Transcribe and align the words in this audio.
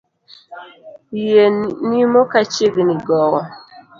Yie 1.23 1.45
nimo 1.87 2.21
ka 2.31 2.41
chiegni 2.51 2.95
gowo 3.05 3.39